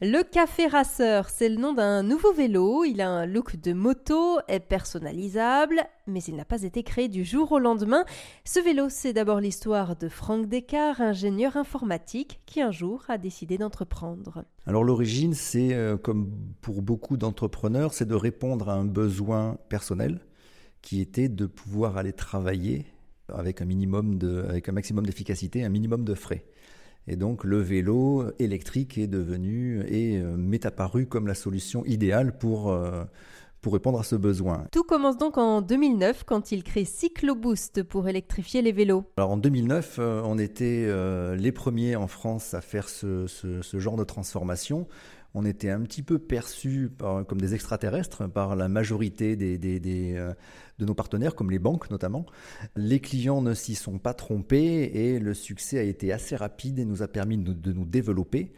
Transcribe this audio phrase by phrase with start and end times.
[0.00, 2.84] Le Café Racer, c'est le nom d'un nouveau vélo.
[2.84, 7.24] Il a un look de moto, est personnalisable, mais il n'a pas été créé du
[7.24, 8.04] jour au lendemain.
[8.44, 13.56] Ce vélo, c'est d'abord l'histoire de Franck Descartes, ingénieur informatique, qui un jour a décidé
[13.56, 14.44] d'entreprendre.
[14.66, 16.28] Alors l'origine, c'est euh, comme
[16.60, 20.18] pour beaucoup d'entrepreneurs, c'est de répondre à un besoin personnel
[20.82, 22.84] qui était de pouvoir aller travailler
[23.32, 26.44] avec un minimum de, avec un maximum d'efficacité, un minimum de frais.
[27.06, 32.38] Et donc le vélo électrique est devenu et euh, m'est apparu comme la solution idéale
[32.38, 33.04] pour, euh,
[33.60, 34.66] pour répondre à ce besoin.
[34.72, 39.04] Tout commence donc en 2009 quand il crée CycloBoost pour électrifier les vélos.
[39.18, 40.88] Alors en 2009, euh, on était
[41.36, 44.86] les premiers en France à faire ce, ce, ce genre de transformation
[45.34, 50.32] on était un petit peu perçus comme des extraterrestres par la majorité euh,
[50.78, 52.24] de nos partenaires, comme les banques notamment.
[52.76, 56.84] Les clients ne s'y sont pas trompés et le succès a été assez rapide et
[56.84, 58.52] nous a permis de, nous développer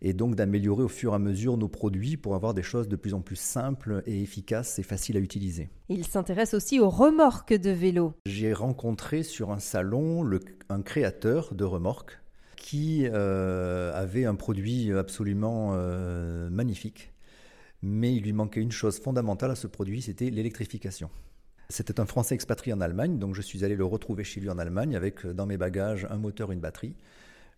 [0.00, 2.96] et donc d'améliorer au fur et à mesure nos produits pour avoir des choses de
[2.96, 5.70] plus en plus simples et efficaces et faciles à utiliser.
[5.90, 8.14] Il s'intéresse aussi aux remorques de vélo.
[8.26, 10.28] J'ai rencontré sur un salon
[10.70, 12.21] un créateur de remorques
[12.62, 17.12] qui euh, avait un produit absolument euh, magnifique,
[17.82, 21.10] mais il lui manquait une chose fondamentale à ce produit, c'était l'électrification.
[21.68, 24.58] C'était un Français expatrié en Allemagne, donc je suis allé le retrouver chez lui en
[24.58, 26.94] Allemagne avec dans mes bagages un moteur, une batterie.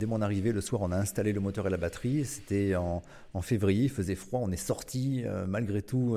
[0.00, 2.24] Dès mon arrivée, le soir, on a installé le moteur et la batterie.
[2.24, 3.02] C'était en,
[3.42, 6.16] février, il faisait froid, on est sorti euh, malgré tout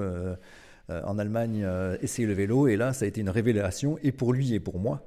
[0.90, 1.68] en Allemagne
[2.02, 4.80] essayer le vélo, et là, ça a été une révélation, et pour lui et pour
[4.80, 5.06] moi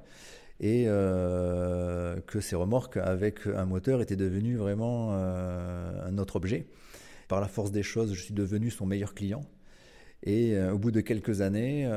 [0.61, 6.67] et euh, que ces remorques avec un moteur étaient devenues vraiment euh, un autre objet.
[7.27, 9.41] Par la force des choses, je suis devenu son meilleur client.
[10.23, 11.87] Et euh, au bout de quelques années,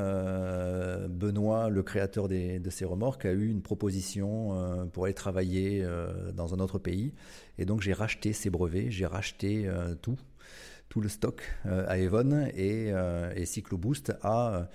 [1.09, 5.85] Benoît, le créateur de ces remorques, a eu une proposition pour aller travailler
[6.33, 7.13] dans un autre pays.
[7.59, 9.69] Et donc j'ai racheté ses brevets, j'ai racheté
[10.01, 10.17] tout,
[10.89, 12.91] tout le stock à Evon et,
[13.35, 14.69] et Cycloboost a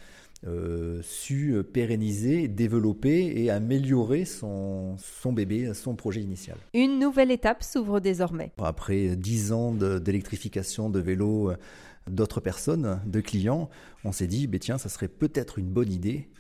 [0.47, 6.57] euh, su pérenniser, développer et améliorer son, son bébé, son projet initial.
[6.73, 8.51] Une nouvelle étape s'ouvre désormais.
[8.59, 11.57] Après dix ans d'électrification de, vélos euh,
[12.07, 13.69] d'autres personnes, de clients,
[14.05, 16.31] on s'est dit, bah, tiens, ça serait peut-être une bonne idée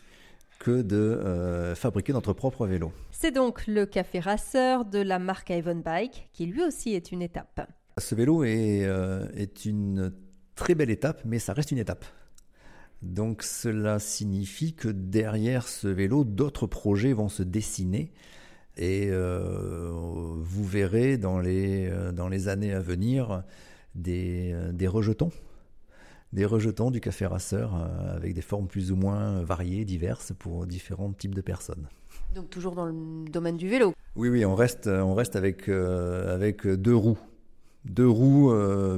[0.60, 2.92] que de euh, fabriquer notre propre vélo.
[3.10, 7.20] C'est donc le café racer de la marque Avon Bike qui lui aussi est une
[7.20, 7.70] étape.
[7.98, 8.88] Ce vélo est,
[9.36, 10.10] est une
[10.54, 12.06] très belle étape, mais ça reste une étape.
[13.02, 18.12] Donc cela signifie que derrière ce vélo, d'autres projets vont se dessiner
[18.76, 23.42] et euh, vous verrez dans les, euh, dans les années à venir
[23.94, 25.30] des, euh, des rejetons,
[26.32, 31.12] des rejetons du café rasseur avec des formes plus ou moins variées, diverses pour différents
[31.12, 31.88] types de personnes.
[32.34, 36.66] Donc toujours dans le domaine du vélo Oui, oui, on reste, on reste avec, avec
[36.66, 37.18] deux roues.
[37.86, 38.52] Deux roues,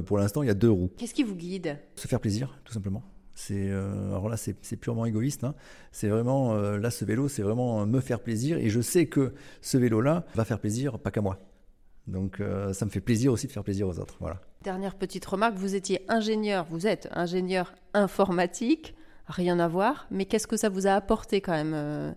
[0.05, 0.91] pour l'instant, il y a deux roues.
[0.97, 1.79] Qu'est-ce qui vous guide?
[1.95, 3.01] Se faire plaisir, tout simplement.
[3.35, 5.43] C'est euh, alors là, c'est purement égoïste.
[5.43, 5.55] Hein.
[5.91, 8.57] C'est vraiment euh, là, ce vélo, c'est vraiment me faire plaisir.
[8.57, 11.39] Et je sais que ce vélo-là va faire plaisir, pas qu'à moi.
[12.05, 14.17] Donc, euh, ça me fait plaisir aussi de faire plaisir aux autres.
[14.19, 14.39] Voilà.
[14.63, 18.93] Dernière petite remarque vous étiez ingénieur, vous êtes ingénieur informatique,
[19.27, 20.07] rien à voir.
[20.11, 22.15] Mais qu'est-ce que ça vous a apporté quand même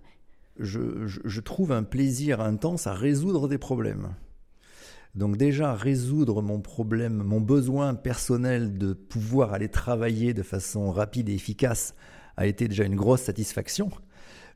[0.58, 4.14] je trouve un plaisir intense à résoudre des problèmes.
[5.16, 11.30] Donc déjà, résoudre mon problème, mon besoin personnel de pouvoir aller travailler de façon rapide
[11.30, 11.94] et efficace
[12.36, 13.90] a été déjà une grosse satisfaction.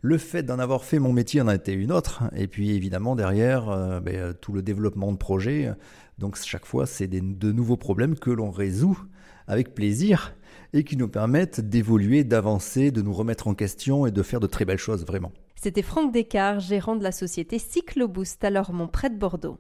[0.03, 2.25] Le fait d'en avoir fait mon métier en a été une autre.
[2.37, 5.73] Et puis évidemment, derrière, euh, ben, tout le développement de projets.
[6.19, 8.99] Donc chaque fois, c'est de nouveaux problèmes que l'on résout
[9.47, 10.35] avec plaisir
[10.75, 14.47] et qui nous permettent d'évoluer, d'avancer, de nous remettre en question et de faire de
[14.47, 15.33] très belles choses, vraiment.
[15.57, 19.59] C'était Franck Descartes, gérant de la société Cycloboost à Lormont, près de Bordeaux.